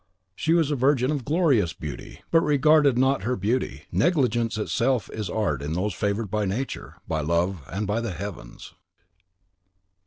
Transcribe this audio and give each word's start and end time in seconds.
(She 0.35 0.53
was 0.53 0.71
a 0.71 0.75
virgin 0.75 1.11
of 1.11 1.19
a 1.19 1.23
glorious 1.23 1.73
beauty, 1.73 2.23
but 2.31 2.41
regarded 2.41 2.97
not 2.97 3.21
her 3.21 3.35
beauty...Negligence 3.35 4.57
itself 4.57 5.11
is 5.13 5.29
art 5.29 5.61
in 5.61 5.73
those 5.73 5.93
favoured 5.93 6.31
by 6.31 6.43
Nature, 6.45 6.95
by 7.07 7.21
love, 7.21 7.61
and 7.67 7.85
by 7.85 8.01
the 8.01 8.13
heavens.) 8.13 8.73